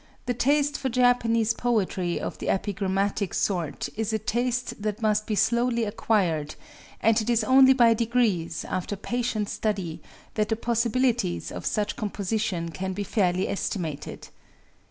The 0.25 0.33
taste 0.33 0.79
for 0.79 0.89
Japanese 0.89 1.53
poetry 1.53 2.19
of 2.19 2.39
the 2.39 2.49
epigrammatic 2.49 3.35
sort 3.35 3.87
is 3.95 4.11
a 4.11 4.17
taste 4.17 4.81
that 4.81 5.03
must 5.03 5.27
be 5.27 5.35
slowly 5.35 5.83
acquired; 5.83 6.55
and 7.01 7.21
it 7.21 7.29
is 7.29 7.43
only 7.43 7.73
by 7.73 7.93
degrees, 7.93 8.65
after 8.67 8.95
patient 8.95 9.47
study, 9.47 10.01
that 10.33 10.49
the 10.49 10.55
possibilities 10.55 11.51
of 11.51 11.67
such 11.67 11.97
composition 11.97 12.71
can 12.71 12.93
be 12.93 13.03
fairly 13.03 13.47
estimated. 13.47 14.29